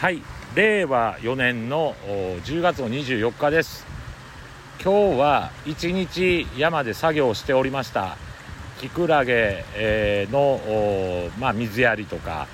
[0.00, 0.22] はい。
[0.54, 1.94] 令和4年の
[2.46, 3.84] 10月の24日です。
[4.82, 8.16] 今日は一日山で作業しておりました。
[8.80, 9.62] キクラゲ
[10.32, 10.58] の、
[11.38, 12.46] まあ、水やりとか。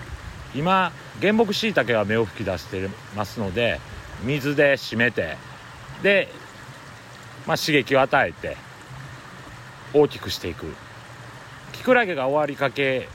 [0.56, 0.90] 今
[1.21, 3.79] 原木しいたけは芽を吹き出してますので
[4.25, 5.37] 水で締めて
[6.03, 6.27] で、
[7.47, 8.57] まあ、刺激を与えて
[9.95, 10.67] 大きくしていく。
[11.75, 13.09] キクラゲが終わりかけ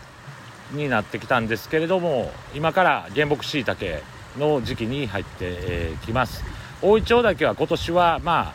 [0.72, 4.02] になってきたんですけれども今から原木しいたけ
[4.38, 6.44] の時期に入ってきます。
[6.82, 8.54] 大イチョウだけは今年はまあ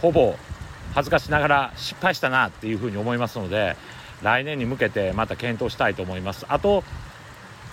[0.00, 0.36] ほぼ
[0.94, 3.76] 恥ずかしながら失敗したなっていうふうに思いますので
[4.22, 6.46] 来年に向けてまた検討したいと思います。
[6.48, 6.84] あと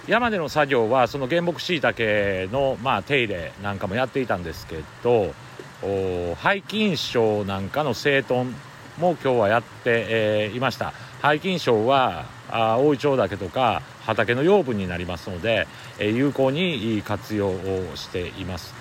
[0.08, 5.34] 山での作業はその原木しいたけの、まあ、手入れなんかもやっていたんですけど
[5.82, 8.54] 背筋症なんかの整頓
[8.98, 10.94] も今日はやって、えー、いました。
[11.22, 15.68] 背筋症はあ大イチョウ岳とか畑の養分になりますので、
[16.00, 17.56] え、有効に活用を
[17.96, 18.74] しています。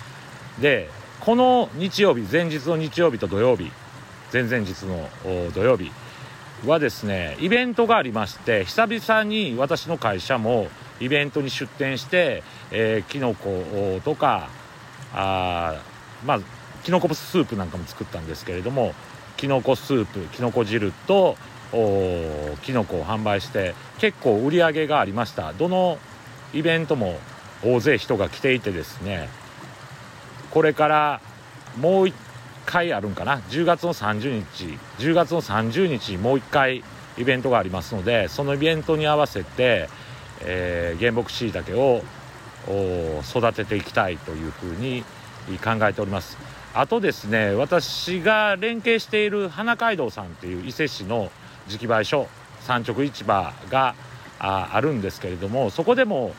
[0.61, 0.89] で
[1.21, 3.71] この日曜日前日の日曜日と土曜日
[4.33, 5.09] 前々日の
[5.55, 5.93] 土曜日
[6.67, 10.69] はですねイベントがありまして久々に私の会社も
[11.01, 14.49] イベントに出店して、えー、キノコとか
[15.15, 15.81] あ
[16.25, 16.41] まあ
[16.83, 18.95] きのこスープなんかも作ったんですけれども
[19.37, 21.37] きのこスープきのこ汁と
[22.63, 25.53] きのこを販売して結構売り上げがありました。
[25.53, 25.99] どの
[26.53, 27.19] イベントも
[27.65, 29.29] 大勢人が来ていてですね
[30.51, 31.21] これから
[31.79, 32.13] もう1
[32.67, 36.85] 回あるんかな？10月の30日10月の30日もう1回
[37.19, 39.89] イベントがありますのでそのイベントに合わせて、
[40.41, 42.03] えー、原木しいたけを
[43.25, 45.05] 育てていきたいというふうに
[45.59, 46.37] 考えております。
[46.75, 51.31] あとですね私が連携している花街道さんっていう伊勢市の
[51.69, 52.29] 直売所
[52.61, 53.95] 産直市場が
[54.39, 56.35] あるんですけれどもそこでも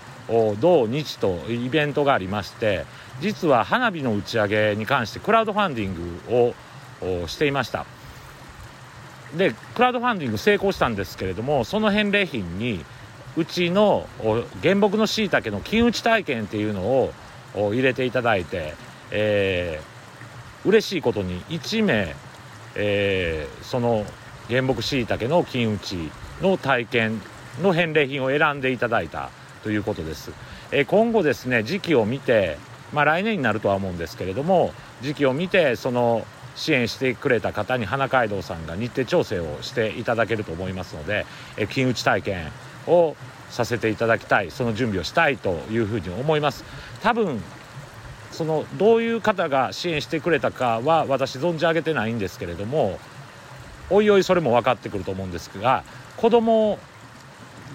[0.59, 2.85] 土日とイベントがありまして
[3.21, 5.93] 実は花火の打ち上げに関してクラウドファンディン
[6.27, 6.53] グ
[7.21, 7.85] をしていました。
[9.35, 12.85] でクラウドファンディング成功したんですけれどもその返礼品に
[13.35, 14.07] うちの
[14.61, 17.11] 原木のしいたけの金打ち体験っていうのを
[17.55, 18.75] 入れていただいて、
[19.09, 19.92] えー、
[20.66, 22.16] 嬉しいことに1名、
[22.75, 24.06] えー、その
[24.50, 27.22] 原木しいたけの金打ちの体験
[27.62, 29.29] の返礼品を選んでいただいた
[29.63, 30.31] ということです。
[30.72, 32.57] え今後ですね時期を見て、
[32.94, 36.25] まあ、来年になるとは思うんですけれども時期を見てその
[36.56, 41.25] 支援してくれた方に花街道さんが日程調整をしていただけると思いますので、
[41.57, 42.52] え金打ち体験
[42.88, 43.16] を
[43.50, 46.63] させていただきたいその準備をしたいというふうに思います
[47.02, 47.41] 多分
[48.33, 52.99] そのどういう方が支援してくれたかは私存じ上げてないんですけれども
[53.89, 55.83] おいおいそれも分かってくると思うんですが
[56.17, 56.79] 子供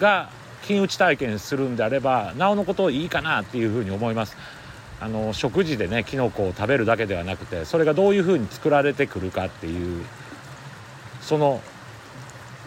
[0.01, 0.31] が
[0.63, 4.37] 金打ち体験するんであればなおのこといいかなっていうふうに思います。
[5.01, 10.05] あの食事でねきのこを食べるだけではなくてそれがどういうふうに作られてくるかっていう
[11.21, 11.61] その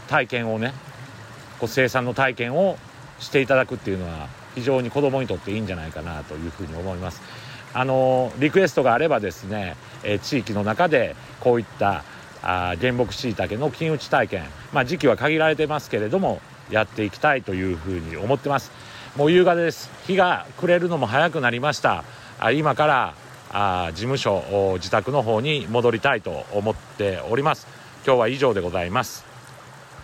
[0.07, 0.73] 体験をね
[1.59, 2.77] こう生産の体験を
[3.19, 7.21] していただくっていうのは非常に子どもにとっていいんじゃないかなというふうに思います。
[7.73, 12.03] あのリクエストがあればですね、え地域の中でこういった
[12.43, 14.43] あ原木しいたけの金打ち体験、
[14.73, 18.71] まあ、時期は限られてますけれどもやっていきたいというふうに思ってます。
[19.15, 19.89] もう夕方です。
[20.07, 22.03] 日が暮れるのも早くなりました。
[22.39, 23.13] あ今から
[23.51, 27.67] あ事務所自宅の方に戻りたいと思っております。
[28.05, 29.30] 今日は以上でございます。